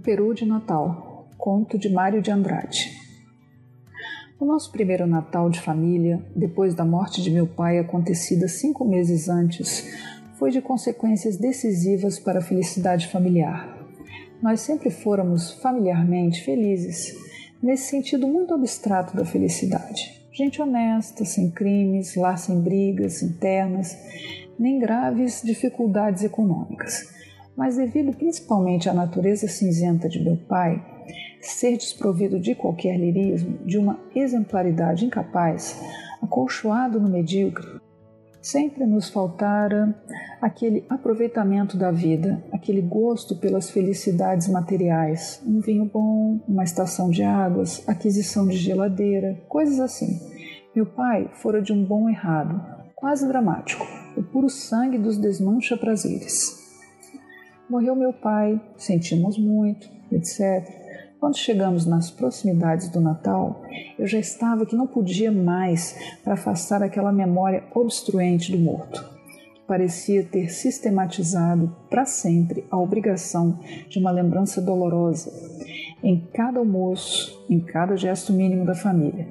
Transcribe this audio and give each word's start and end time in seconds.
O 0.00 0.02
Peru 0.02 0.32
de 0.32 0.46
Natal, 0.46 1.28
conto 1.36 1.76
de 1.76 1.90
Mário 1.90 2.22
de 2.22 2.30
Andrade. 2.30 2.90
O 4.40 4.46
nosso 4.46 4.72
primeiro 4.72 5.06
Natal 5.06 5.50
de 5.50 5.60
família, 5.60 6.24
depois 6.34 6.74
da 6.74 6.86
morte 6.86 7.22
de 7.22 7.30
meu 7.30 7.46
pai 7.46 7.78
acontecida 7.78 8.48
cinco 8.48 8.82
meses 8.82 9.28
antes, 9.28 9.94
foi 10.38 10.50
de 10.50 10.62
consequências 10.62 11.36
decisivas 11.36 12.18
para 12.18 12.38
a 12.38 12.42
felicidade 12.42 13.08
familiar. 13.08 13.76
Nós 14.42 14.62
sempre 14.62 14.88
fôramos 14.88 15.52
familiarmente 15.60 16.42
felizes, 16.44 17.14
nesse 17.62 17.90
sentido 17.90 18.26
muito 18.26 18.54
abstrato 18.54 19.14
da 19.14 19.26
felicidade. 19.26 20.18
Gente 20.32 20.62
honesta, 20.62 21.26
sem 21.26 21.50
crimes, 21.50 22.14
lá 22.14 22.38
sem 22.38 22.58
brigas 22.58 23.22
internas, 23.22 23.94
nem 24.58 24.78
graves 24.78 25.42
dificuldades 25.44 26.24
econômicas 26.24 27.19
mas 27.60 27.76
devido 27.76 28.16
principalmente 28.16 28.88
à 28.88 28.94
natureza 28.94 29.46
cinzenta 29.46 30.08
de 30.08 30.18
meu 30.18 30.34
pai, 30.34 30.82
ser 31.42 31.76
desprovido 31.76 32.40
de 32.40 32.54
qualquer 32.54 32.96
lirismo, 32.98 33.58
de 33.66 33.76
uma 33.76 34.00
exemplaridade 34.14 35.04
incapaz, 35.04 35.78
acolchoado 36.22 36.98
no 36.98 37.10
medíocre, 37.10 37.68
sempre 38.40 38.86
nos 38.86 39.10
faltara 39.10 39.94
aquele 40.40 40.86
aproveitamento 40.88 41.76
da 41.76 41.90
vida, 41.90 42.42
aquele 42.50 42.80
gosto 42.80 43.36
pelas 43.36 43.68
felicidades 43.68 44.48
materiais, 44.48 45.42
um 45.46 45.60
vinho 45.60 45.84
bom, 45.84 46.40
uma 46.48 46.64
estação 46.64 47.10
de 47.10 47.22
águas, 47.22 47.86
aquisição 47.86 48.48
de 48.48 48.56
geladeira, 48.56 49.38
coisas 49.50 49.80
assim. 49.80 50.18
Meu 50.74 50.86
pai 50.86 51.28
fora 51.34 51.60
de 51.60 51.74
um 51.74 51.84
bom 51.84 52.08
errado, 52.08 52.58
quase 52.96 53.28
dramático, 53.28 53.86
o 54.16 54.22
puro 54.22 54.48
sangue 54.48 54.96
dos 54.96 55.18
desmancha 55.18 55.76
prazeres. 55.76 56.59
Morreu 57.70 57.94
meu 57.94 58.12
pai, 58.12 58.60
sentimos 58.76 59.38
muito, 59.38 59.88
etc. 60.10 60.68
Quando 61.20 61.36
chegamos 61.36 61.86
nas 61.86 62.10
proximidades 62.10 62.88
do 62.88 63.00
Natal, 63.00 63.62
eu 63.96 64.08
já 64.08 64.18
estava 64.18 64.66
que 64.66 64.74
não 64.74 64.88
podia 64.88 65.30
mais 65.30 65.96
para 66.24 66.34
afastar 66.34 66.82
aquela 66.82 67.12
memória 67.12 67.62
obstruente 67.72 68.50
do 68.50 68.58
morto, 68.58 69.08
que 69.54 69.60
parecia 69.68 70.24
ter 70.24 70.48
sistematizado 70.50 71.72
para 71.88 72.04
sempre 72.04 72.66
a 72.72 72.76
obrigação 72.76 73.60
de 73.88 74.00
uma 74.00 74.10
lembrança 74.10 74.60
dolorosa 74.60 75.30
em 76.02 76.26
cada 76.34 76.58
almoço, 76.58 77.46
em 77.48 77.60
cada 77.60 77.96
gesto 77.96 78.32
mínimo 78.32 78.66
da 78.66 78.74
família. 78.74 79.28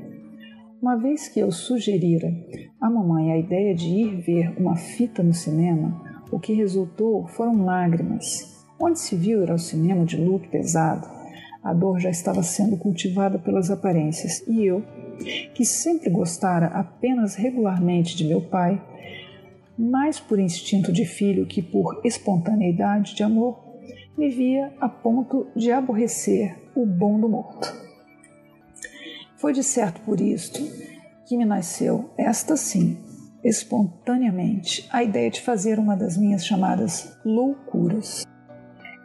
Uma 0.81 0.95
vez 0.95 1.27
que 1.27 1.41
eu 1.41 1.51
sugerira 1.51 2.33
à 2.79 2.89
mamãe 2.89 3.33
a 3.33 3.37
ideia 3.37 3.75
de 3.75 3.85
ir 3.85 4.21
ver 4.21 4.53
uma 4.57 4.77
fita 4.77 5.21
no 5.21 5.33
cinema, 5.33 6.08
o 6.31 6.39
que 6.39 6.53
resultou 6.53 7.27
foram 7.27 7.63
lágrimas. 7.63 8.65
Onde 8.79 8.99
se 8.99 9.15
viu 9.15 9.43
ir 9.43 9.51
ao 9.51 9.57
cinema 9.57 10.05
de 10.05 10.17
luto 10.17 10.47
pesado, 10.49 11.07
a 11.63 11.73
dor 11.73 11.99
já 11.99 12.09
estava 12.09 12.41
sendo 12.41 12.77
cultivada 12.77 13.37
pelas 13.37 13.69
aparências 13.69 14.41
e 14.47 14.65
eu, 14.65 14.83
que 15.53 15.65
sempre 15.65 16.09
gostara 16.09 16.67
apenas 16.67 17.35
regularmente 17.35 18.15
de 18.15 18.23
meu 18.23 18.41
pai, 18.41 18.81
mais 19.77 20.19
por 20.19 20.39
instinto 20.39 20.91
de 20.91 21.05
filho 21.05 21.45
que 21.45 21.61
por 21.61 22.01
espontaneidade 22.03 23.15
de 23.15 23.23
amor, 23.23 23.59
me 24.17 24.29
via 24.29 24.73
a 24.79 24.89
ponto 24.89 25.47
de 25.55 25.71
aborrecer 25.71 26.57
o 26.75 26.85
bom 26.85 27.19
do 27.19 27.29
morto. 27.29 27.73
Foi 29.37 29.53
de 29.53 29.63
certo 29.63 30.01
por 30.01 30.19
isto 30.19 30.59
que 31.25 31.37
me 31.37 31.45
nasceu, 31.45 32.09
esta 32.17 32.57
sim, 32.57 32.97
espontaneamente 33.43 34.87
a 34.91 35.03
ideia 35.03 35.29
de 35.29 35.41
fazer 35.41 35.79
uma 35.79 35.95
das 35.95 36.17
minhas 36.17 36.45
chamadas 36.45 37.17
loucuras. 37.23 38.25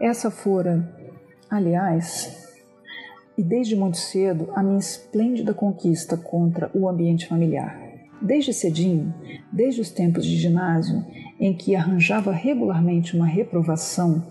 Essa 0.00 0.30
fora, 0.30 0.92
aliás, 1.48 2.44
e 3.36 3.42
desde 3.42 3.74
muito 3.74 3.96
cedo, 3.96 4.48
a 4.54 4.62
minha 4.62 4.78
esplêndida 4.78 5.52
conquista 5.52 6.16
contra 6.16 6.70
o 6.74 6.88
ambiente 6.88 7.26
familiar. 7.26 7.80
Desde 8.22 8.52
cedinho, 8.52 9.12
desde 9.52 9.80
os 9.80 9.90
tempos 9.90 10.24
de 10.24 10.36
ginásio, 10.36 11.04
em 11.38 11.52
que 11.52 11.74
arranjava 11.74 12.32
regularmente 12.32 13.16
uma 13.16 13.26
reprovação 13.26 14.24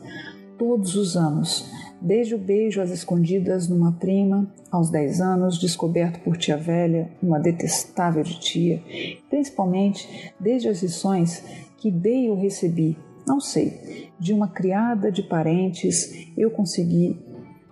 todos 0.58 0.96
os 0.96 1.18
anos, 1.18 1.70
Desde 2.04 2.36
o 2.36 2.38
beijo 2.38 2.82
às 2.82 2.90
escondidas 2.90 3.70
numa 3.70 3.94
prima, 3.94 4.52
aos 4.70 4.90
10 4.90 5.22
anos, 5.22 5.58
descoberto 5.58 6.20
por 6.20 6.36
tia 6.36 6.58
velha, 6.58 7.10
uma 7.24 7.40
detestável 7.40 8.24
de 8.24 8.42
tia, 8.42 8.84
principalmente 9.30 10.34
desde 10.38 10.68
as 10.68 10.84
lições 10.84 11.42
que 11.78 11.90
dei 11.90 12.30
ou 12.30 12.36
recebi, 12.36 12.98
não 13.26 13.40
sei, 13.40 14.12
de 14.20 14.34
uma 14.34 14.50
criada 14.50 15.10
de 15.10 15.24
parentes, 15.24 16.28
eu 16.38 16.52
consegui, 16.52 17.18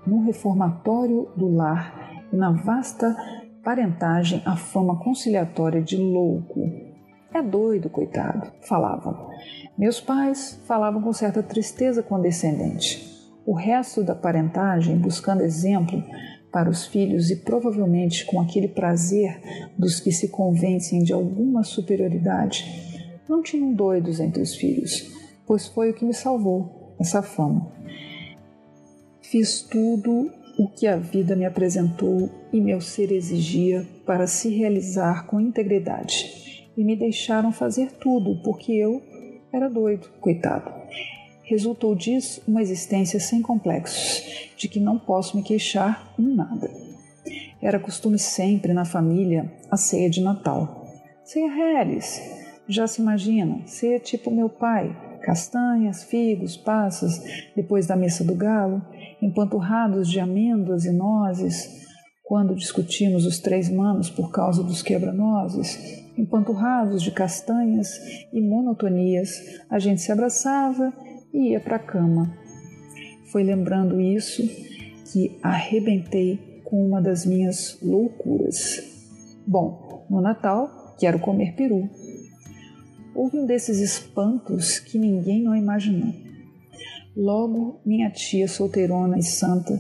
no 0.08 0.24
reformatório 0.24 1.28
do 1.36 1.54
lar 1.54 2.24
e 2.32 2.38
na 2.38 2.52
vasta 2.52 3.14
parentagem, 3.62 4.42
a 4.46 4.56
fama 4.56 4.96
conciliatória 4.96 5.82
de 5.82 5.98
louco. 5.98 6.72
É 7.34 7.42
doido, 7.42 7.90
coitado, 7.90 8.50
falavam. 8.62 9.30
Meus 9.78 10.00
pais 10.00 10.58
falavam 10.66 11.02
com 11.02 11.12
certa 11.12 11.44
tristeza 11.44 12.02
condescendente 12.02 13.11
o 13.46 13.54
resto 13.54 14.04
da 14.04 14.16
parentagem 14.16 14.98
buscando 14.98 15.42
exemplo 15.42 16.04
para 16.52 16.70
os 16.70 16.86
filhos 16.86 17.32
e 17.32 17.38
provavelmente 17.38 18.26
com 18.26 18.40
aquele 18.40 18.68
prazer 18.68 19.42
dos 19.78 20.00
que 20.00 20.12
se 20.12 20.28
convencem 20.28 21.04
de 21.04 21.14
alguma 21.14 21.64
superioridade. 21.64 22.66
Não 23.28 23.42
tinham 23.42 23.74
doidos 23.74 24.20
entre 24.20 24.42
os 24.42 24.56
filhos, 24.56 25.10
pois 25.46 25.68
foi 25.68 25.92
o 25.92 25.94
que 25.94 26.06
me 26.06 26.14
salvou, 26.14 26.94
essa 27.00 27.22
fama. 27.22 27.72
Fiz 29.22 29.62
tudo 29.62 30.30
o 30.58 30.68
que 30.68 30.86
a 30.86 30.98
vida 30.98 31.36
me 31.36 31.46
apresentou 31.46 32.30
e 32.52 32.60
meu 32.60 32.82
ser 32.82 33.12
exigia 33.12 33.88
para 34.06 34.28
se 34.28 34.50
realizar 34.50 35.26
com 35.26 35.40
integridade. 35.40 36.70
E 36.76 36.84
me 36.84 36.96
deixaram 36.96 37.52
fazer 37.52 37.92
tudo, 37.94 38.42
porque 38.44 38.74
eu 38.74 39.02
era 39.54 39.70
doido, 39.70 40.10
coitado. 40.20 40.81
Resultou 41.52 41.94
disso 41.94 42.42
uma 42.48 42.62
existência 42.62 43.20
sem 43.20 43.42
complexos, 43.42 44.24
de 44.56 44.70
que 44.70 44.80
não 44.80 44.98
posso 44.98 45.36
me 45.36 45.44
queixar 45.44 46.10
em 46.18 46.34
nada. 46.34 46.72
Era 47.62 47.78
costume 47.78 48.18
sempre 48.18 48.72
na 48.72 48.86
família 48.86 49.52
a 49.70 49.76
ceia 49.76 50.10
de 50.10 50.22
Natal. 50.22 50.88
Ceia 51.26 51.52
reles, 51.52 52.22
já 52.70 52.88
se 52.88 53.02
imagina, 53.02 53.68
ceia 53.68 54.00
tipo 54.00 54.32
meu 54.32 54.48
pai, 54.48 54.96
castanhas, 55.24 56.06
figos, 56.06 56.56
passas, 56.56 57.22
depois 57.54 57.86
da 57.86 57.98
missa 57.98 58.24
do 58.24 58.34
galo, 58.34 58.82
empanturrados 59.22 60.10
de 60.10 60.22
amêndoas 60.22 60.86
e 60.86 60.92
nozes, 60.94 61.86
quando 62.24 62.56
discutimos 62.56 63.26
os 63.26 63.40
três 63.40 63.70
manos 63.70 64.10
por 64.10 64.32
causa 64.32 64.64
dos 64.64 64.82
quebra-nozes, 64.82 66.02
empanturrados 66.18 67.04
de 67.04 67.12
castanhas 67.12 68.00
e 68.32 68.40
monotonias, 68.40 69.34
a 69.70 69.78
gente 69.80 70.00
se 70.00 70.14
abraçava 70.14 70.94
e 71.34 71.50
ia 71.50 71.60
para 71.60 71.78
a 71.78 71.80
cama. 71.80 72.38
Foi 73.32 73.44
lembrando 73.44 74.00
isso 74.00 74.44
que 75.12 75.38
arrebentei 75.42 76.62
com 76.64 76.86
uma 76.86 77.02
das 77.02 77.26
minhas 77.26 77.78
loucuras. 77.82 78.82
Bom, 79.46 80.06
no 80.10 80.22
Natal 80.22 80.96
quero 81.00 81.20
comer 81.20 81.54
peru. 81.54 81.90
Houve 83.14 83.38
um 83.38 83.46
desses 83.46 83.80
espantos 83.80 84.80
que 84.80 84.98
ninguém 84.98 85.44
não 85.44 85.56
imaginou. 85.56 86.14
Logo, 87.16 87.82
minha 87.86 88.10
tia 88.10 88.48
solteirona 88.48 89.20
e 89.20 89.24
santa, 89.24 89.78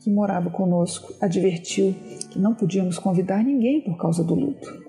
que 0.00 0.10
morava 0.10 0.48
conosco, 0.48 1.12
advertiu 1.20 1.94
que 2.30 2.38
não 2.38 2.54
podíamos 2.54 2.98
convidar 2.98 3.42
ninguém 3.42 3.80
por 3.80 3.96
causa 3.96 4.22
do 4.22 4.34
luto. 4.34 4.86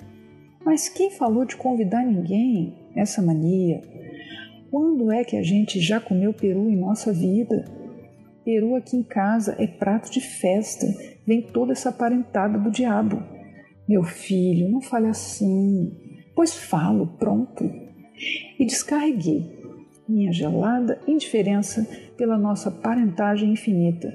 Mas 0.64 0.88
quem 0.88 1.10
falou 1.10 1.46
de 1.46 1.56
convidar 1.56 2.06
ninguém? 2.06 2.76
Essa 2.96 3.22
mania, 3.22 3.82
quando 4.70 5.12
é 5.12 5.24
que 5.24 5.36
a 5.36 5.42
gente 5.42 5.80
já 5.80 6.00
comeu 6.00 6.34
peru 6.34 6.70
em 6.70 6.76
nossa 6.76 7.12
vida? 7.12 7.66
Peru 8.46 8.76
aqui 8.76 8.98
em 8.98 9.04
casa 9.04 9.56
é 9.60 9.68
prato 9.68 10.12
de 10.12 10.22
festa, 10.22 10.86
vem 11.26 11.42
toda 11.42 11.72
essa 11.72 11.92
parentada 11.92 12.58
do 12.58 12.72
diabo. 12.72 13.22
Meu 13.88 14.04
filho, 14.04 14.70
não 14.70 14.82
fale 14.82 15.08
assim. 15.08 15.92
Pois 16.36 16.54
falo, 16.54 17.08
pronto. 17.18 17.70
E 18.60 18.66
descarreguei 18.66 19.60
minha 20.08 20.32
gelada 20.32 21.00
indiferença 21.08 21.88
pela 22.18 22.38
nossa 22.38 22.70
parentagem 22.70 23.52
infinita. 23.52 24.14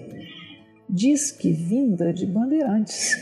Diz 0.88 1.32
que 1.32 1.52
vinda 1.52 2.12
de 2.12 2.26
bandeirantes. 2.26 3.16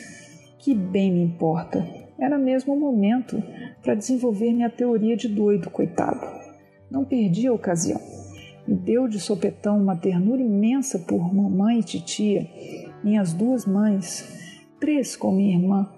Que 0.58 0.74
bem 0.74 1.12
me 1.12 1.22
importa. 1.22 1.86
Era 2.18 2.38
mesmo 2.38 2.74
o 2.74 2.78
momento 2.78 3.42
para 3.82 3.94
desenvolver 3.94 4.52
minha 4.52 4.70
teoria 4.70 5.16
de 5.16 5.28
doido, 5.28 5.70
coitado. 5.70 6.51
Não 6.92 7.06
perdi 7.06 7.46
a 7.46 7.52
ocasião. 7.54 7.98
Me 8.68 8.74
deu 8.74 9.08
de 9.08 9.18
sopetão 9.18 9.80
uma 9.80 9.96
ternura 9.96 10.42
imensa 10.42 10.98
por 10.98 11.34
mamãe 11.34 11.78
e 11.78 11.82
titia, 11.82 12.46
minhas 13.02 13.32
duas 13.32 13.64
mães, 13.64 14.60
três 14.78 15.16
com 15.16 15.32
minha 15.32 15.56
irmã, 15.56 15.90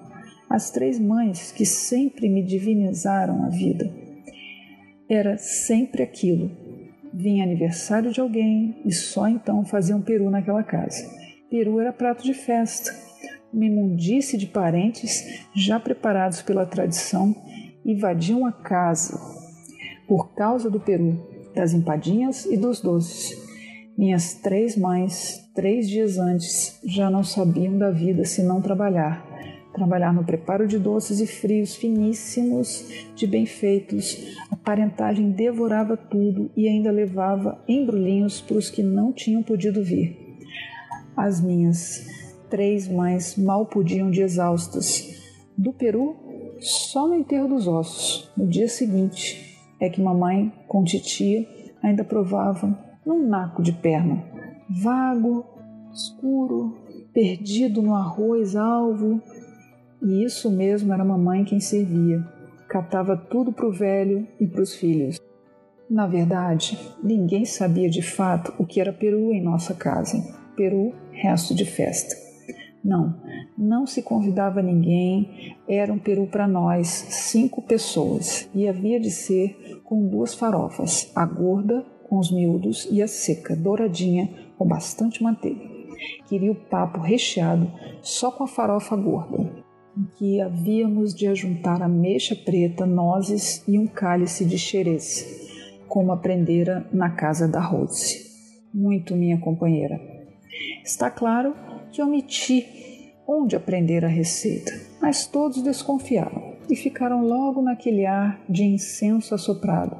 as 0.48 0.70
três 0.70 1.00
mães 1.00 1.50
que 1.50 1.66
sempre 1.66 2.28
me 2.28 2.44
divinizaram 2.44 3.44
a 3.44 3.48
vida. 3.48 3.92
Era 5.08 5.36
sempre 5.36 6.00
aquilo. 6.00 6.48
vinha 7.12 7.42
aniversário 7.42 8.12
de 8.12 8.20
alguém 8.20 8.80
e 8.84 8.92
só 8.92 9.28
então 9.28 9.64
faziam 9.64 10.00
peru 10.00 10.30
naquela 10.30 10.62
casa. 10.62 11.10
Peru 11.50 11.80
era 11.80 11.92
prato 11.92 12.22
de 12.22 12.34
festa, 12.34 12.92
uma 13.52 13.64
imundice 13.64 14.36
de 14.36 14.46
parentes 14.46 15.44
já 15.56 15.80
preparados 15.80 16.40
pela 16.40 16.64
tradição 16.64 17.34
invadiam 17.84 18.46
a 18.46 18.52
casa 18.52 19.43
por 20.06 20.34
causa 20.34 20.70
do 20.70 20.80
peru, 20.80 21.18
das 21.54 21.72
empadinhas 21.72 22.44
e 22.46 22.56
dos 22.56 22.80
doces. 22.80 23.42
Minhas 23.96 24.34
três 24.34 24.76
mães, 24.76 25.48
três 25.54 25.88
dias 25.88 26.18
antes, 26.18 26.80
já 26.84 27.08
não 27.08 27.22
sabiam 27.22 27.78
da 27.78 27.90
vida 27.90 28.24
se 28.24 28.42
não 28.42 28.60
trabalhar. 28.60 29.24
Trabalhar 29.72 30.12
no 30.12 30.24
preparo 30.24 30.66
de 30.66 30.78
doces 30.78 31.20
e 31.20 31.26
frios 31.26 31.76
finíssimos, 31.76 32.88
de 33.14 33.26
bem 33.26 33.46
feitos. 33.46 34.36
A 34.50 34.56
parentagem 34.56 35.30
devorava 35.30 35.96
tudo 35.96 36.50
e 36.56 36.68
ainda 36.68 36.90
levava 36.90 37.62
embrulhinhos 37.68 38.40
para 38.40 38.56
os 38.56 38.68
que 38.68 38.82
não 38.82 39.12
tinham 39.12 39.42
podido 39.42 39.82
vir. 39.82 40.38
As 41.16 41.40
minhas 41.40 42.04
três 42.50 42.88
mães 42.88 43.36
mal 43.36 43.66
podiam 43.66 44.10
de 44.10 44.22
exaustas. 44.22 45.22
Do 45.56 45.72
Peru, 45.72 46.16
só 46.60 47.06
no 47.06 47.14
enterro 47.14 47.48
dos 47.48 47.68
ossos, 47.68 48.30
no 48.36 48.46
dia 48.46 48.68
seguinte, 48.68 49.53
é 49.84 49.90
que 49.90 50.00
mamãe, 50.00 50.52
com 50.66 50.82
titia, 50.82 51.46
ainda 51.82 52.02
provava 52.02 52.76
num 53.04 53.28
naco 53.28 53.62
de 53.62 53.72
perna, 53.72 54.24
vago, 54.68 55.44
escuro, 55.92 56.76
perdido 57.12 57.82
no 57.82 57.94
arroz 57.94 58.56
alvo. 58.56 59.20
E 60.02 60.24
isso 60.24 60.50
mesmo 60.50 60.92
era 60.92 61.04
mamãe 61.04 61.44
quem 61.44 61.60
servia. 61.60 62.26
Catava 62.68 63.16
tudo 63.16 63.52
para 63.52 63.68
o 63.68 63.72
velho 63.72 64.26
e 64.40 64.46
para 64.46 64.62
os 64.62 64.74
filhos. 64.74 65.18
Na 65.88 66.06
verdade, 66.06 66.78
ninguém 67.02 67.44
sabia 67.44 67.90
de 67.90 68.02
fato 68.02 68.54
o 68.58 68.66
que 68.66 68.80
era 68.80 68.92
peru 68.92 69.32
em 69.32 69.42
nossa 69.42 69.74
casa. 69.74 70.18
Peru, 70.56 70.94
resto 71.12 71.54
de 71.54 71.64
festa. 71.64 72.23
Não, 72.84 73.18
não 73.56 73.86
se 73.86 74.02
convidava 74.02 74.60
ninguém, 74.60 75.56
era 75.66 75.90
um 75.90 75.98
peru 75.98 76.26
para 76.26 76.46
nós, 76.46 76.86
cinco 76.88 77.62
pessoas, 77.62 78.46
e 78.54 78.68
havia 78.68 79.00
de 79.00 79.10
ser 79.10 79.80
com 79.84 80.06
duas 80.06 80.34
farofas, 80.34 81.10
a 81.16 81.24
gorda 81.24 81.82
com 82.06 82.18
os 82.18 82.30
miúdos 82.30 82.86
e 82.90 83.00
a 83.00 83.08
seca, 83.08 83.56
douradinha, 83.56 84.28
com 84.58 84.66
bastante 84.66 85.22
manteiga. 85.22 85.64
Queria 86.28 86.52
o 86.52 86.54
papo 86.54 87.00
recheado 87.00 87.72
só 88.02 88.30
com 88.30 88.44
a 88.44 88.48
farofa 88.48 88.94
gorda, 88.94 89.64
em 89.96 90.04
que 90.18 90.40
havíamos 90.42 91.14
de 91.14 91.26
ajuntar 91.26 91.80
ameixa 91.80 92.36
preta, 92.36 92.84
nozes 92.84 93.66
e 93.66 93.78
um 93.78 93.86
cálice 93.86 94.44
de 94.44 94.58
xerez, 94.58 95.24
como 95.88 96.12
aprendera 96.12 96.86
na 96.92 97.08
casa 97.08 97.48
da 97.48 97.60
Rose. 97.60 98.24
Muito 98.74 99.16
minha 99.16 99.40
companheira. 99.40 99.98
Está 100.84 101.10
claro 101.10 101.54
que 101.94 102.02
omiti 102.02 103.14
onde 103.24 103.54
aprender 103.54 104.04
a 104.04 104.08
receita, 104.08 104.72
mas 105.00 105.26
todos 105.26 105.62
desconfiaram 105.62 106.56
e 106.68 106.74
ficaram 106.74 107.22
logo 107.22 107.62
naquele 107.62 108.04
ar 108.04 108.42
de 108.48 108.64
incenso 108.64 109.32
assoprado. 109.32 109.96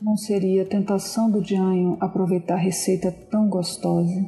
Não 0.00 0.14
seria 0.14 0.66
tentação 0.66 1.30
do 1.30 1.40
Dianho 1.40 1.96
aproveitar 2.00 2.56
receita 2.56 3.10
tão 3.10 3.48
gostosa 3.48 4.26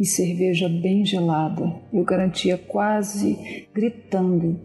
e 0.00 0.06
cerveja 0.06 0.66
bem 0.66 1.04
gelada, 1.04 1.70
eu 1.92 2.02
garantia 2.02 2.56
quase 2.56 3.68
gritando. 3.74 4.58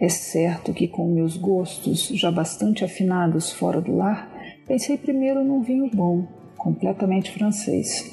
É 0.00 0.08
certo 0.08 0.72
que, 0.72 0.88
com 0.88 1.12
meus 1.12 1.36
gostos 1.36 2.08
já 2.08 2.32
bastante 2.32 2.84
afinados 2.84 3.52
fora 3.52 3.82
do 3.82 3.94
lar, 3.94 4.32
pensei 4.66 4.96
primeiro 4.96 5.44
num 5.44 5.62
vinho 5.62 5.90
bom, 5.92 6.26
completamente 6.56 7.30
francês. 7.30 8.12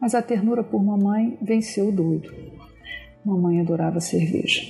Mas 0.00 0.14
a 0.14 0.22
ternura 0.22 0.62
por 0.62 0.84
mamãe 0.84 1.36
venceu 1.42 1.88
o 1.88 1.92
doido. 1.92 2.57
Mamãe 3.24 3.60
adorava 3.60 4.00
cerveja. 4.00 4.62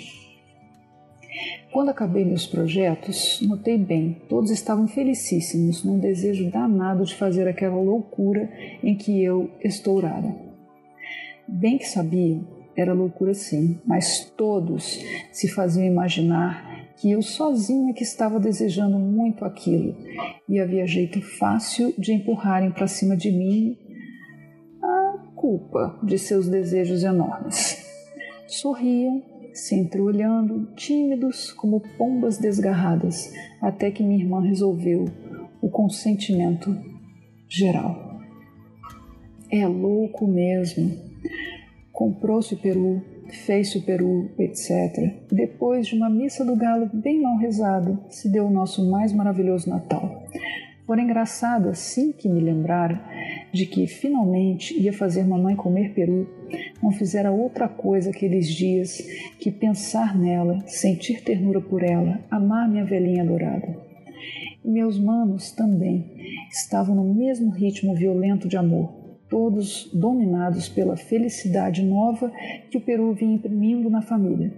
Quando 1.70 1.90
acabei 1.90 2.24
meus 2.24 2.46
projetos, 2.46 3.40
notei 3.42 3.76
bem, 3.76 4.22
todos 4.28 4.50
estavam 4.50 4.88
felicíssimos 4.88 5.84
num 5.84 5.98
desejo 5.98 6.50
danado 6.50 7.04
de 7.04 7.14
fazer 7.14 7.46
aquela 7.46 7.76
loucura 7.76 8.50
em 8.82 8.96
que 8.96 9.22
eu 9.22 9.50
estourara. 9.62 10.34
Bem 11.46 11.76
que 11.76 11.86
sabiam, 11.86 12.46
era 12.74 12.92
loucura 12.94 13.34
sim, 13.34 13.78
mas 13.84 14.24
todos 14.36 14.98
se 15.30 15.48
faziam 15.48 15.86
imaginar 15.86 16.88
que 16.96 17.10
eu 17.10 17.20
sozinha 17.22 17.92
que 17.92 18.02
estava 18.02 18.40
desejando 18.40 18.98
muito 18.98 19.44
aquilo 19.44 19.94
e 20.48 20.58
havia 20.58 20.86
jeito 20.86 21.20
fácil 21.20 21.94
de 21.98 22.12
empurrarem 22.12 22.70
para 22.70 22.88
cima 22.88 23.16
de 23.16 23.30
mim 23.30 23.76
a 24.82 25.18
culpa 25.36 25.98
de 26.02 26.18
seus 26.18 26.48
desejos 26.48 27.04
enormes 27.04 27.77
sorriam, 28.48 29.22
se 29.52 29.74
entreolhando, 29.74 30.66
tímidos 30.74 31.52
como 31.52 31.80
pombas 31.96 32.38
desgarradas, 32.38 33.32
até 33.60 33.90
que 33.90 34.02
minha 34.02 34.22
irmã 34.22 34.40
resolveu 34.40 35.06
o 35.60 35.68
consentimento 35.68 36.76
geral. 37.48 38.20
É 39.50 39.66
louco 39.66 40.26
mesmo. 40.26 40.92
Comprou-se 41.92 42.54
o 42.54 42.58
peru, 42.58 43.02
fez-se 43.46 43.78
o 43.78 43.82
peru, 43.82 44.30
etc. 44.38 45.26
Depois 45.30 45.86
de 45.86 45.94
uma 45.94 46.08
missa 46.08 46.44
do 46.44 46.54
galo 46.54 46.88
bem 46.92 47.22
mal 47.22 47.36
rezada, 47.38 47.98
se 48.08 48.30
deu 48.30 48.46
o 48.46 48.50
nosso 48.50 48.88
mais 48.90 49.12
maravilhoso 49.12 49.68
Natal. 49.68 50.22
Fora 50.88 51.02
engraçado 51.02 51.68
assim 51.68 52.12
que 52.12 52.30
me 52.30 52.40
lembraram 52.40 52.98
de 53.52 53.66
que 53.66 53.86
finalmente 53.86 54.72
ia 54.72 54.90
fazer 54.90 55.22
mamãe 55.22 55.54
comer 55.54 55.92
peru, 55.92 56.26
não 56.82 56.90
fizera 56.90 57.30
outra 57.30 57.68
coisa 57.68 58.08
aqueles 58.08 58.48
dias 58.48 58.96
que 59.38 59.50
pensar 59.50 60.18
nela, 60.18 60.66
sentir 60.66 61.22
ternura 61.22 61.60
por 61.60 61.82
ela, 61.82 62.18
amar 62.30 62.66
minha 62.66 62.86
velhinha 62.86 63.22
adorada. 63.22 63.68
E 64.64 64.70
meus 64.70 64.98
manos 64.98 65.52
também 65.52 66.06
estavam 66.50 66.94
no 66.94 67.12
mesmo 67.12 67.50
ritmo 67.50 67.94
violento 67.94 68.48
de 68.48 68.56
amor, 68.56 68.90
todos 69.28 69.90
dominados 69.92 70.70
pela 70.70 70.96
felicidade 70.96 71.82
nova 71.82 72.32
que 72.70 72.78
o 72.78 72.80
Peru 72.80 73.12
vinha 73.12 73.34
imprimindo 73.34 73.90
na 73.90 74.00
família. 74.00 74.50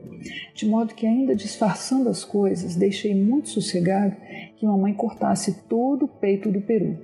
De 0.54 0.64
modo 0.64 0.94
que, 0.94 1.08
ainda 1.08 1.34
disfarçando 1.34 2.08
as 2.08 2.25
coisas, 2.25 2.76
deixei 2.76 3.16
muito 3.16 3.49
sossegado 3.49 4.14
que 4.60 4.66
mamãe 4.66 4.92
cortasse 4.92 5.62
todo 5.66 6.04
o 6.04 6.08
peito 6.08 6.52
do 6.52 6.60
Peru. 6.60 6.98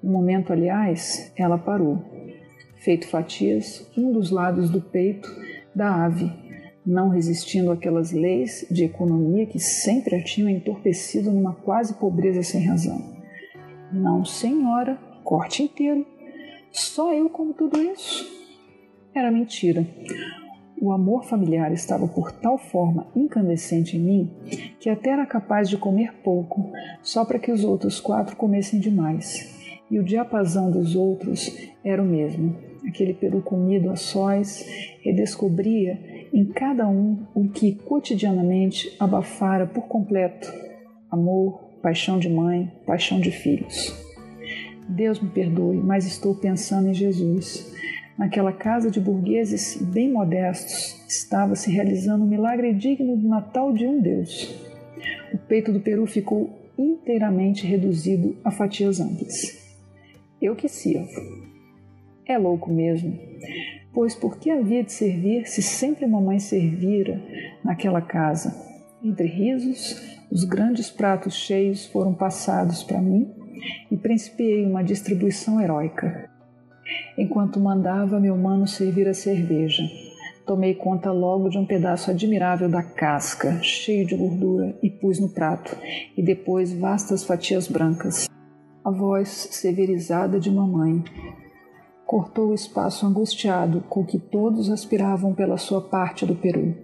Um 0.00 0.12
momento, 0.12 0.52
aliás, 0.52 1.32
ela 1.36 1.58
parou, 1.58 1.98
feito 2.76 3.08
fatias 3.08 3.90
um 3.98 4.12
dos 4.12 4.30
lados 4.30 4.70
do 4.70 4.80
peito 4.80 5.28
da 5.74 6.04
ave, 6.04 6.32
não 6.86 7.08
resistindo 7.08 7.72
àquelas 7.72 8.12
leis 8.12 8.64
de 8.70 8.84
economia 8.84 9.46
que 9.46 9.58
sempre 9.58 10.14
a 10.14 10.22
tinham 10.22 10.48
entorpecido 10.48 11.32
numa 11.32 11.52
quase 11.52 11.94
pobreza 11.94 12.44
sem 12.44 12.64
razão. 12.64 13.16
Não, 13.92 14.24
senhora, 14.24 14.96
corte 15.24 15.64
inteiro 15.64 16.06
só 16.70 17.12
eu 17.12 17.28
como 17.28 17.52
tudo 17.52 17.82
isso? 17.82 18.24
Era 19.12 19.28
mentira. 19.28 19.84
O 20.82 20.90
amor 20.90 21.22
familiar 21.22 21.72
estava 21.72 22.08
por 22.08 22.32
tal 22.32 22.58
forma 22.58 23.06
incandescente 23.14 23.96
em 23.96 24.00
mim 24.00 24.30
que 24.80 24.90
até 24.90 25.10
era 25.10 25.24
capaz 25.24 25.68
de 25.68 25.76
comer 25.76 26.12
pouco, 26.24 26.72
só 27.00 27.24
para 27.24 27.38
que 27.38 27.52
os 27.52 27.62
outros 27.62 28.00
quatro 28.00 28.34
comessem 28.34 28.80
demais. 28.80 29.78
E 29.88 30.00
o 30.00 30.02
diapasão 30.02 30.72
dos 30.72 30.96
outros 30.96 31.56
era 31.84 32.02
o 32.02 32.04
mesmo. 32.04 32.56
Aquele 32.84 33.14
peru 33.14 33.40
comido 33.40 33.90
a 33.90 33.94
sós 33.94 34.66
redescobria 35.04 36.00
em 36.34 36.46
cada 36.46 36.88
um 36.88 37.28
o 37.32 37.48
que 37.48 37.76
cotidianamente 37.76 38.92
abafara 38.98 39.68
por 39.68 39.84
completo: 39.84 40.52
amor, 41.08 41.60
paixão 41.80 42.18
de 42.18 42.28
mãe, 42.28 42.72
paixão 42.84 43.20
de 43.20 43.30
filhos. 43.30 43.94
Deus 44.88 45.20
me 45.20 45.30
perdoe, 45.30 45.76
mas 45.76 46.06
estou 46.06 46.34
pensando 46.34 46.88
em 46.88 46.94
Jesus. 46.94 47.72
Naquela 48.22 48.52
casa 48.52 48.88
de 48.88 49.00
burgueses 49.00 49.82
bem 49.82 50.08
modestos 50.08 51.04
estava 51.08 51.56
se 51.56 51.72
realizando 51.72 52.22
um 52.22 52.28
milagre 52.28 52.72
digno 52.72 53.16
do 53.16 53.28
Natal 53.28 53.72
de 53.72 53.84
um 53.84 54.00
Deus. 54.00 54.64
O 55.34 55.38
peito 55.38 55.72
do 55.72 55.80
peru 55.80 56.06
ficou 56.06 56.70
inteiramente 56.78 57.66
reduzido 57.66 58.36
a 58.44 58.52
fatias 58.52 59.00
amplas. 59.00 59.76
Eu 60.40 60.54
que 60.54 60.68
sirvo. 60.68 61.10
É 62.24 62.38
louco 62.38 62.70
mesmo, 62.70 63.18
pois 63.92 64.14
por 64.14 64.38
que 64.38 64.52
havia 64.52 64.84
de 64.84 64.92
servir 64.92 65.48
se 65.48 65.60
sempre 65.60 66.06
mamãe 66.06 66.38
servira 66.38 67.20
naquela 67.64 68.00
casa? 68.00 68.54
Entre 69.02 69.26
risos, 69.26 70.00
os 70.30 70.44
grandes 70.44 70.88
pratos 70.88 71.34
cheios 71.34 71.86
foram 71.86 72.14
passados 72.14 72.84
para 72.84 73.02
mim 73.02 73.28
e 73.90 73.96
principiei 73.96 74.64
uma 74.64 74.84
distribuição 74.84 75.60
heróica. 75.60 76.30
Enquanto 77.16 77.60
mandava 77.60 78.18
meu 78.18 78.36
mano 78.36 78.66
servir 78.66 79.06
a 79.08 79.14
cerveja, 79.14 79.82
tomei 80.46 80.74
conta 80.74 81.12
logo 81.12 81.48
de 81.48 81.58
um 81.58 81.66
pedaço 81.66 82.10
admirável 82.10 82.68
da 82.68 82.82
casca, 82.82 83.60
cheio 83.62 84.06
de 84.06 84.16
gordura, 84.16 84.76
e 84.82 84.90
pus 84.90 85.20
no 85.20 85.28
prato, 85.28 85.76
e 86.16 86.22
depois 86.22 86.72
vastas 86.72 87.24
fatias 87.24 87.68
brancas. 87.68 88.28
a 88.84 88.90
voz 88.90 89.28
severizada 89.28 90.40
de 90.40 90.50
mamãe 90.50 91.04
cortou 92.12 92.50
o 92.50 92.54
espaço 92.54 93.06
angustiado 93.06 93.82
com 93.88 94.04
que 94.04 94.18
todos 94.18 94.68
aspiravam 94.70 95.32
pela 95.32 95.56
sua 95.56 95.80
parte 95.80 96.26
do 96.26 96.34
Peru. 96.34 96.74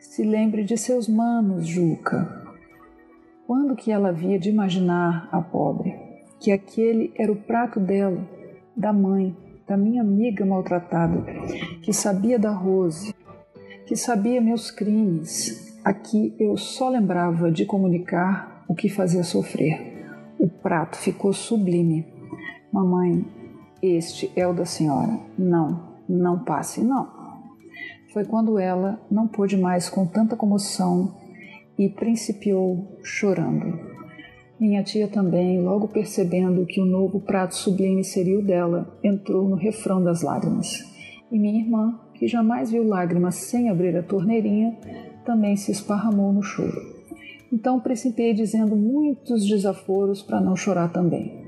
Se 0.00 0.22
lembre 0.22 0.64
de 0.64 0.78
seus 0.78 1.06
manos, 1.06 1.66
Juca. 1.66 2.42
Quando 3.46 3.76
que 3.76 3.92
ela 3.92 4.08
havia 4.08 4.38
de 4.38 4.48
imaginar, 4.48 5.28
a 5.30 5.40
pobre, 5.42 5.94
que 6.40 6.50
aquele 6.50 7.12
era 7.14 7.30
o 7.30 7.36
prato 7.36 7.78
dela, 7.78 8.26
da 8.76 8.92
mãe, 8.92 9.36
da 9.66 9.76
minha 9.76 10.02
amiga 10.02 10.44
maltratada, 10.44 11.24
que 11.82 11.92
sabia 11.92 12.38
da 12.38 12.50
Rose, 12.50 13.14
que 13.86 13.96
sabia 13.96 14.40
meus 14.40 14.70
crimes, 14.70 15.78
a 15.84 15.92
que 15.92 16.34
eu 16.38 16.56
só 16.56 16.88
lembrava 16.88 17.50
de 17.50 17.64
comunicar 17.64 18.64
o 18.68 18.74
que 18.74 18.88
fazia 18.88 19.22
sofrer. 19.22 20.06
O 20.38 20.48
prato 20.48 20.96
ficou 20.96 21.32
sublime. 21.32 22.06
Mamãe, 22.72 23.24
este 23.82 24.32
é 24.34 24.46
o 24.46 24.54
da 24.54 24.64
senhora. 24.64 25.18
Não, 25.38 25.94
não 26.08 26.42
passe, 26.42 26.82
não. 26.82 27.08
Foi 28.12 28.24
quando 28.24 28.58
ela 28.58 29.00
não 29.10 29.28
pôde 29.28 29.56
mais 29.56 29.88
com 29.88 30.06
tanta 30.06 30.36
comoção 30.36 31.14
e 31.78 31.88
principiou 31.88 32.98
chorando. 33.02 33.93
Minha 34.64 34.82
tia 34.82 35.06
também, 35.06 35.60
logo 35.60 35.88
percebendo 35.88 36.64
que 36.64 36.80
o 36.80 36.86
novo 36.86 37.20
prato 37.20 37.54
sublime 37.54 38.02
seria 38.02 38.38
o 38.38 38.42
dela, 38.42 38.98
entrou 39.04 39.46
no 39.46 39.56
refrão 39.56 40.02
das 40.02 40.22
lágrimas. 40.22 40.82
E 41.30 41.38
minha 41.38 41.60
irmã, 41.60 42.00
que 42.14 42.26
jamais 42.26 42.70
viu 42.70 42.82
lágrimas 42.82 43.34
sem 43.34 43.68
abrir 43.68 43.94
a 43.94 44.02
torneirinha, 44.02 44.74
também 45.22 45.54
se 45.54 45.70
esparramou 45.70 46.32
no 46.32 46.42
choro. 46.42 46.80
Então 47.52 47.78
principiei 47.78 48.32
dizendo 48.32 48.74
muitos 48.74 49.46
desaforos 49.46 50.22
para 50.22 50.40
não 50.40 50.56
chorar 50.56 50.90
também. 50.90 51.44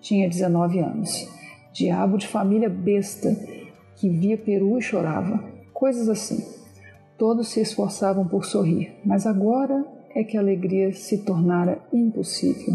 Tinha 0.00 0.28
19 0.28 0.78
anos 0.78 1.28
diabo 1.72 2.16
de 2.16 2.28
família 2.28 2.68
besta 2.68 3.36
que 3.96 4.08
via 4.08 4.38
peru 4.38 4.78
e 4.78 4.80
chorava, 4.80 5.42
coisas 5.72 6.08
assim. 6.08 6.46
Todos 7.18 7.48
se 7.48 7.60
esforçavam 7.60 8.28
por 8.28 8.44
sorrir, 8.44 8.92
mas 9.04 9.26
agora 9.26 9.84
é 10.14 10.24
que 10.24 10.36
a 10.36 10.40
alegria 10.40 10.92
se 10.92 11.24
tornara 11.24 11.82
impossível. 11.92 12.74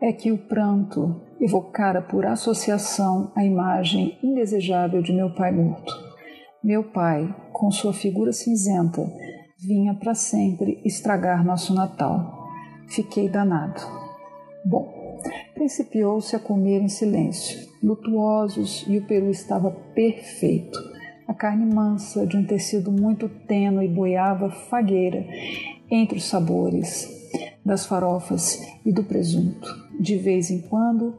É 0.00 0.12
que 0.12 0.32
o 0.32 0.38
pranto 0.38 1.20
evocara 1.40 2.02
por 2.02 2.26
associação 2.26 3.30
a 3.36 3.44
imagem 3.44 4.18
indesejável 4.22 5.02
de 5.02 5.12
meu 5.12 5.34
pai 5.34 5.52
morto. 5.52 5.92
Meu 6.62 6.84
pai, 6.84 7.34
com 7.52 7.70
sua 7.70 7.92
figura 7.92 8.32
cinzenta, 8.32 9.02
vinha 9.58 9.94
para 9.94 10.14
sempre 10.14 10.80
estragar 10.84 11.44
nosso 11.44 11.74
Natal. 11.74 12.48
Fiquei 12.88 13.28
danado. 13.28 13.80
Bom, 14.64 15.02
Principiou-se 15.54 16.34
a 16.34 16.38
comer 16.40 16.80
em 16.80 16.88
silêncio, 16.88 17.68
lutuosos, 17.82 18.84
e 18.88 18.98
o 18.98 19.06
peru 19.06 19.30
estava 19.30 19.70
perfeito. 19.70 20.78
A 21.28 21.34
carne 21.34 21.72
mansa, 21.72 22.26
de 22.26 22.36
um 22.36 22.44
tecido 22.44 22.90
muito 22.90 23.28
tênue, 23.28 23.86
boiava 23.86 24.50
fagueira 24.50 25.24
entre 25.90 26.18
os 26.18 26.24
sabores 26.24 27.08
das 27.64 27.86
farofas 27.86 28.60
e 28.84 28.92
do 28.92 29.04
presunto. 29.04 29.82
De 30.00 30.16
vez 30.16 30.50
em 30.50 30.60
quando, 30.60 31.14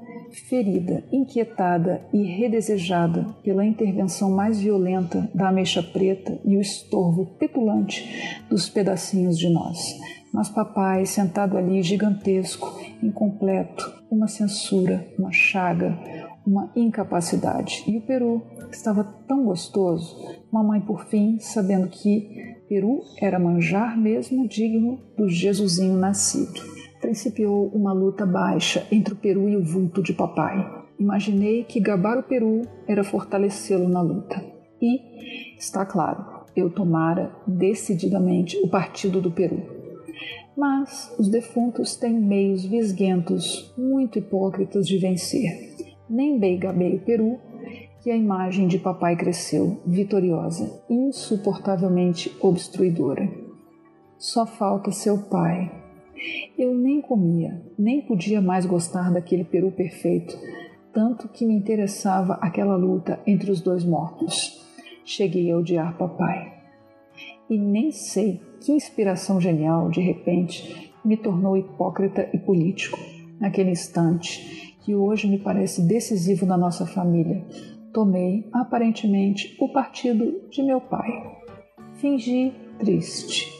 ferida, 0.49 1.03
inquietada 1.11 2.01
e 2.11 2.23
redesejada 2.23 3.25
pela 3.43 3.65
intervenção 3.65 4.31
mais 4.31 4.59
violenta 4.59 5.29
da 5.33 5.49
ameixa 5.49 5.81
preta 5.81 6.39
e 6.43 6.57
o 6.57 6.61
estorvo 6.61 7.25
petulante 7.37 8.43
dos 8.49 8.67
pedacinhos 8.67 9.37
de 9.37 9.49
nós. 9.49 9.99
Mas 10.33 10.49
papai, 10.49 11.05
sentado 11.05 11.57
ali, 11.57 11.81
gigantesco, 11.83 12.79
incompleto, 13.01 14.03
uma 14.09 14.27
censura, 14.27 15.07
uma 15.17 15.31
chaga, 15.31 15.97
uma 16.45 16.71
incapacidade. 16.75 17.83
E 17.87 17.97
o 17.97 18.01
peru 18.01 18.41
estava 18.71 19.03
tão 19.27 19.45
gostoso, 19.45 20.15
mamãe, 20.51 20.81
por 20.81 21.05
fim, 21.05 21.39
sabendo 21.39 21.87
que 21.87 22.29
peru 22.67 23.01
era 23.21 23.39
manjar 23.39 23.97
mesmo 23.97 24.47
digno 24.47 24.99
do 25.17 25.29
Jesusinho 25.29 25.97
nascido. 25.97 26.61
Principiou 27.01 27.67
uma 27.69 27.93
luta 27.93 28.25
baixa 28.25 28.87
entre 28.91 29.13
o 29.13 29.17
peru 29.17 29.49
e 29.49 29.57
o 29.57 29.63
vulto 29.63 30.01
de 30.01 30.13
papai. 30.13 30.83
Imaginei 30.99 31.63
que 31.63 31.79
gabar 31.79 32.17
o 32.17 32.23
peru 32.23 32.61
era 32.87 33.03
fortalecê-lo 33.03 33.89
na 33.89 34.01
luta. 34.01 34.43
E, 34.81 35.57
está 35.57 35.85
claro, 35.85 36.45
eu 36.55 36.69
tomara 36.69 37.35
decididamente 37.47 38.57
o 38.57 38.69
partido 38.69 39.19
do 39.19 39.31
peru. 39.31 39.61
Mas 40.55 41.13
os 41.17 41.27
defuntos 41.29 41.95
têm 41.95 42.13
meios 42.13 42.63
visguentos, 42.63 43.73
muito 43.77 44.19
hipócritas 44.19 44.87
de 44.87 44.97
vencer. 44.97 45.72
Nem 46.09 46.37
bem 46.37 46.59
gabei 46.59 46.95
o 46.95 46.99
peru, 46.99 47.39
que 48.01 48.11
a 48.11 48.15
imagem 48.15 48.67
de 48.67 48.77
papai 48.77 49.15
cresceu, 49.15 49.81
vitoriosa, 49.85 50.83
insuportavelmente 50.89 52.35
obstruidora. 52.41 53.29
Só 54.17 54.45
falta 54.45 54.91
seu 54.91 55.17
pai. 55.17 55.71
Eu 56.57 56.75
nem 56.75 57.01
comia, 57.01 57.61
nem 57.77 58.01
podia 58.01 58.41
mais 58.41 58.65
gostar 58.65 59.11
daquele 59.11 59.43
peru 59.43 59.71
perfeito, 59.71 60.37
tanto 60.93 61.27
que 61.27 61.45
me 61.45 61.53
interessava 61.53 62.33
aquela 62.35 62.75
luta 62.75 63.19
entre 63.25 63.49
os 63.49 63.61
dois 63.61 63.83
mortos. 63.83 64.61
Cheguei 65.05 65.51
a 65.51 65.57
odiar 65.57 65.97
papai. 65.97 66.53
E 67.49 67.57
nem 67.57 67.91
sei 67.91 68.41
que 68.61 68.71
inspiração 68.71 69.39
genial, 69.39 69.89
de 69.89 69.99
repente, 69.99 70.93
me 71.03 71.17
tornou 71.17 71.57
hipócrita 71.57 72.29
e 72.33 72.37
político. 72.37 72.97
Naquele 73.39 73.71
instante, 73.71 74.72
que 74.83 74.93
hoje 74.93 75.27
me 75.27 75.39
parece 75.39 75.81
decisivo 75.81 76.45
na 76.45 76.57
nossa 76.57 76.85
família, 76.85 77.43
tomei, 77.93 78.47
aparentemente, 78.51 79.55
o 79.59 79.69
partido 79.71 80.41
de 80.49 80.61
meu 80.61 80.79
pai. 80.81 81.09
Fingi 81.95 82.53
triste. 82.77 83.51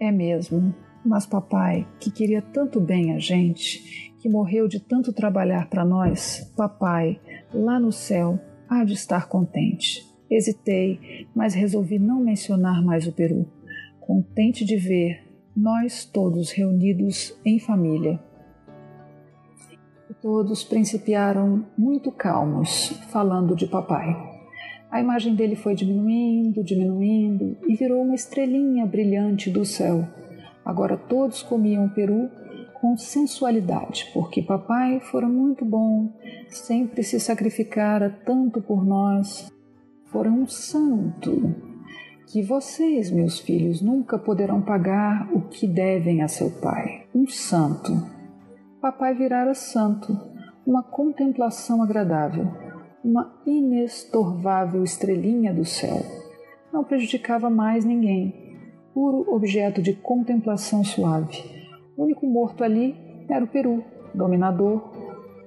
É 0.00 0.10
mesmo, 0.10 0.74
mas 1.04 1.26
papai, 1.26 1.86
que 2.00 2.10
queria 2.10 2.42
tanto 2.42 2.80
bem 2.80 3.14
a 3.14 3.18
gente, 3.18 4.14
que 4.18 4.28
morreu 4.28 4.66
de 4.66 4.80
tanto 4.80 5.12
trabalhar 5.12 5.68
para 5.68 5.84
nós, 5.84 6.52
papai, 6.56 7.20
lá 7.52 7.78
no 7.78 7.92
céu, 7.92 8.40
há 8.68 8.84
de 8.84 8.94
estar 8.94 9.28
contente. 9.28 10.02
Hesitei, 10.30 11.26
mas 11.34 11.54
resolvi 11.54 11.98
não 11.98 12.20
mencionar 12.20 12.82
mais 12.82 13.06
o 13.06 13.12
Peru 13.12 13.46
contente 14.12 14.64
de 14.64 14.76
ver 14.76 15.22
nós 15.56 16.04
todos 16.04 16.50
reunidos 16.50 17.34
em 17.44 17.58
família. 17.58 18.20
Todos 20.20 20.62
principiaram 20.62 21.64
muito 21.76 22.10
calmos, 22.12 22.88
falando 23.10 23.56
de 23.56 23.66
papai. 23.66 24.14
A 24.90 25.00
imagem 25.00 25.34
dele 25.34 25.56
foi 25.56 25.74
diminuindo, 25.74 26.62
diminuindo 26.62 27.56
e 27.66 27.74
virou 27.74 28.02
uma 28.02 28.14
estrelinha 28.14 28.84
brilhante 28.84 29.48
do 29.48 29.64
céu. 29.64 30.06
Agora 30.64 30.96
todos 30.96 31.42
comiam 31.42 31.88
peru 31.88 32.28
com 32.80 32.96
sensualidade, 32.96 34.10
porque 34.12 34.42
papai 34.42 35.00
fora 35.00 35.28
muito 35.28 35.64
bom, 35.64 36.12
sempre 36.48 37.02
se 37.02 37.18
sacrificara 37.18 38.10
tanto 38.26 38.60
por 38.60 38.84
nós. 38.84 39.50
Fora 40.06 40.28
um 40.28 40.46
santo, 40.46 41.54
que 42.26 42.42
vocês, 42.42 43.10
meus 43.10 43.38
filhos, 43.38 43.80
nunca 43.80 44.18
poderão 44.18 44.60
pagar 44.60 45.28
o 45.32 45.42
que 45.42 45.66
devem 45.66 46.22
a 46.22 46.28
seu 46.28 46.50
pai. 46.50 47.06
Um 47.14 47.26
santo. 47.26 48.21
Papai 48.82 49.14
virara 49.14 49.54
santo, 49.54 50.12
uma 50.66 50.82
contemplação 50.82 51.84
agradável, 51.84 52.48
uma 53.04 53.40
inestorvável 53.46 54.82
estrelinha 54.82 55.54
do 55.54 55.64
céu. 55.64 56.02
Não 56.72 56.82
prejudicava 56.82 57.48
mais 57.48 57.84
ninguém, 57.84 58.58
puro 58.92 59.32
objeto 59.32 59.80
de 59.80 59.92
contemplação 59.92 60.82
suave. 60.82 61.44
O 61.96 62.02
único 62.02 62.26
morto 62.26 62.64
ali 62.64 62.96
era 63.28 63.44
o 63.44 63.46
peru, 63.46 63.84
dominador, 64.12 64.80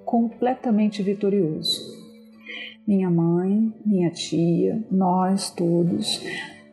completamente 0.06 1.04
vitorioso. 1.04 1.82
Minha 2.88 3.10
mãe, 3.10 3.74
minha 3.86 4.12
tia, 4.12 4.82
nós 4.90 5.50
todos 5.50 6.24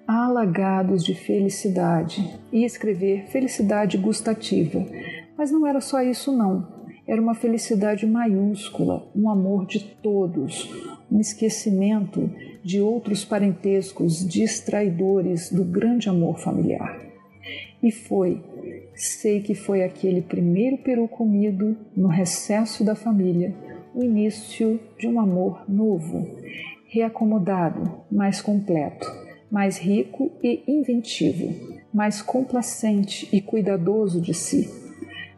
alagados 0.06 1.04
de 1.04 1.14
felicidade 1.14 2.38
e 2.52 2.64
escrever 2.64 3.26
felicidade 3.26 3.98
gustativa. 3.98 4.86
Mas 5.36 5.50
não 5.50 5.66
era 5.66 5.80
só 5.80 6.02
isso, 6.02 6.32
não. 6.32 6.66
Era 7.06 7.20
uma 7.20 7.34
felicidade 7.34 8.06
maiúscula, 8.06 9.06
um 9.14 9.28
amor 9.28 9.66
de 9.66 9.80
todos, 9.80 10.70
um 11.10 11.20
esquecimento 11.20 12.30
de 12.62 12.80
outros 12.80 13.24
parentescos 13.24 14.26
distraidores 14.26 15.50
do 15.52 15.64
grande 15.64 16.08
amor 16.08 16.38
familiar. 16.38 17.00
E 17.82 17.90
foi, 17.90 18.40
sei 18.94 19.40
que 19.40 19.54
foi 19.54 19.82
aquele 19.82 20.22
primeiro 20.22 20.78
peru 20.78 21.08
comido 21.08 21.76
no 21.96 22.06
recesso 22.06 22.84
da 22.84 22.94
família, 22.94 23.54
o 23.94 24.02
início 24.02 24.80
de 24.98 25.08
um 25.08 25.18
amor 25.18 25.64
novo, 25.68 26.26
reacomodado, 26.88 28.04
mais 28.10 28.40
completo 28.40 29.22
mais 29.52 29.76
rico 29.76 30.32
e 30.42 30.62
inventivo, 30.66 31.54
mais 31.92 32.22
complacente 32.22 33.28
e 33.30 33.38
cuidadoso 33.38 34.18
de 34.18 34.32
si. 34.32 34.81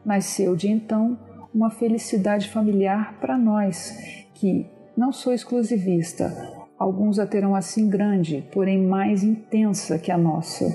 Nasceu 0.04 0.54
de 0.54 0.68
então 0.68 1.18
uma 1.54 1.70
felicidade 1.70 2.50
familiar 2.50 3.18
para 3.20 3.38
nós, 3.38 3.96
que 4.34 4.66
não 4.96 5.12
sou 5.12 5.32
exclusivista. 5.32 6.32
Alguns 6.78 7.18
a 7.18 7.26
terão 7.26 7.54
assim 7.54 7.88
grande, 7.88 8.44
porém 8.52 8.82
mais 8.82 9.22
intensa 9.22 9.98
que 9.98 10.10
a 10.10 10.18
nossa, 10.18 10.66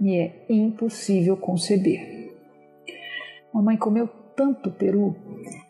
e 0.00 0.16
é 0.16 0.46
impossível 0.48 1.36
conceber. 1.36 2.30
Mamãe 3.52 3.76
comeu 3.76 4.08
tanto 4.36 4.70
peru 4.70 5.14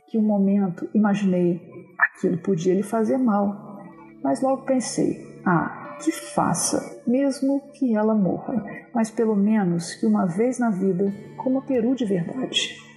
que 0.06 0.18
um 0.18 0.22
momento 0.22 0.88
imaginei 0.94 1.60
aquilo 1.98 2.38
podia 2.38 2.74
lhe 2.74 2.82
fazer 2.82 3.16
mal, 3.16 3.80
mas 4.22 4.42
logo 4.42 4.62
pensei: 4.62 5.18
ah, 5.44 5.96
que 6.02 6.12
faça, 6.12 7.02
mesmo 7.06 7.60
que 7.72 7.94
ela 7.94 8.14
morra, 8.14 8.64
mas 8.94 9.10
pelo 9.10 9.34
menos 9.34 9.94
que 9.94 10.06
uma 10.06 10.26
vez 10.26 10.58
na 10.58 10.70
vida 10.70 11.12
coma 11.36 11.62
peru 11.62 11.94
de 11.94 12.04
verdade. 12.04 12.89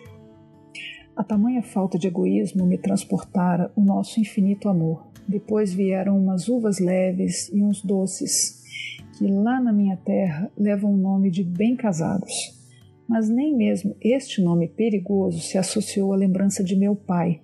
A 1.16 1.24
tamanha 1.24 1.62
falta 1.62 2.00
de 2.00 2.08
egoísmo 2.08 2.66
me 2.66 2.76
transportara 2.76 3.72
o 3.76 3.82
nosso 3.82 4.20
infinito 4.20 4.68
amor. 4.68 5.08
Depois 5.28 5.72
vieram 5.72 6.18
umas 6.18 6.50
uvas 6.50 6.80
leves 6.80 7.50
e 7.54 7.62
uns 7.62 7.84
doces, 7.84 8.64
que 9.18 9.28
lá 9.28 9.62
na 9.62 9.72
minha 9.72 9.96
terra 9.96 10.52
levam 10.58 10.92
o 10.92 10.98
nome 10.98 11.30
de 11.30 11.44
bem 11.44 11.76
casados. 11.76 12.34
Mas 13.08 13.30
nem 13.30 13.56
mesmo 13.56 13.96
este 14.02 14.42
nome 14.42 14.68
perigoso 14.68 15.40
se 15.40 15.56
associou 15.56 16.14
à 16.14 16.16
lembrança 16.16 16.64
de 16.64 16.76
meu 16.76 16.96
pai, 16.96 17.42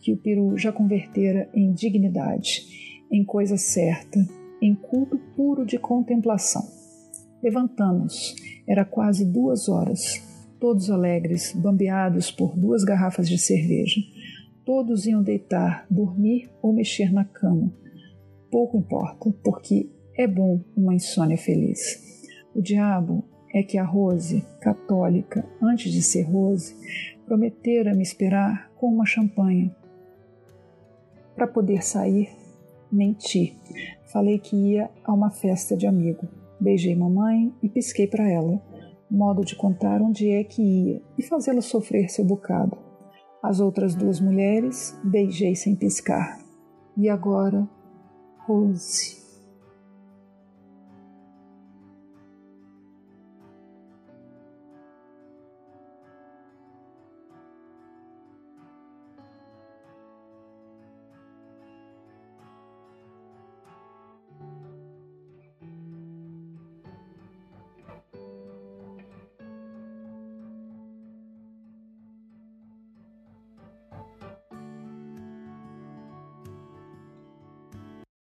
que 0.00 0.12
o 0.12 0.16
peru 0.16 0.58
já 0.58 0.72
convertera 0.72 1.48
em 1.54 1.72
dignidade, 1.72 2.66
em 3.10 3.24
coisa 3.24 3.56
certa, 3.56 4.18
em 4.60 4.74
culto 4.74 5.16
puro 5.36 5.64
de 5.64 5.78
contemplação. 5.78 6.62
Levantamos, 7.40 8.34
era 8.66 8.84
quase 8.84 9.24
duas 9.24 9.68
horas, 9.68 10.20
todos 10.60 10.90
alegres, 10.90 11.52
bambeados 11.52 12.30
por 12.30 12.56
duas 12.56 12.84
garrafas 12.84 13.28
de 13.28 13.38
cerveja. 13.38 14.00
Todos 14.64 15.06
iam 15.06 15.22
deitar, 15.22 15.86
dormir 15.90 16.50
ou 16.60 16.72
mexer 16.72 17.12
na 17.12 17.24
cama. 17.24 17.72
Pouco 18.50 18.76
importa, 18.76 19.30
porque 19.44 19.90
é 20.16 20.26
bom 20.26 20.60
uma 20.76 20.94
insônia 20.94 21.36
feliz. 21.36 22.24
O 22.54 22.60
diabo 22.60 23.24
é 23.54 23.62
que 23.62 23.78
a 23.78 23.84
Rose, 23.84 24.44
católica, 24.60 25.46
antes 25.62 25.92
de 25.92 26.02
ser 26.02 26.22
Rose, 26.22 26.74
prometera 27.26 27.94
me 27.94 28.02
esperar 28.02 28.70
com 28.76 28.88
uma 28.88 29.06
champanhe. 29.06 29.72
Para 31.34 31.46
poder 31.46 31.84
sair, 31.84 32.30
menti. 32.90 33.54
Falei 34.12 34.38
que 34.38 34.56
ia 34.56 34.90
a 35.04 35.12
uma 35.12 35.30
festa 35.30 35.76
de 35.76 35.86
amigo. 35.86 36.26
Beijei 36.58 36.94
mamãe 36.94 37.52
e 37.62 37.68
pisquei 37.68 38.06
para 38.06 38.28
ela 38.28 38.60
modo 39.10 39.44
de 39.44 39.56
contar 39.56 40.00
onde 40.02 40.30
é 40.30 40.42
que 40.44 40.62
ia 40.62 41.02
e 41.18 41.22
fazê-la 41.22 41.60
sofrer 41.60 42.08
seu 42.08 42.24
bocado. 42.24 42.76
As 43.42 43.60
outras 43.60 43.94
duas 43.94 44.20
mulheres 44.20 44.98
beijei 45.04 45.54
sem 45.54 45.76
piscar. 45.76 46.38
E 46.96 47.08
agora, 47.08 47.68
Rose. 48.46 49.25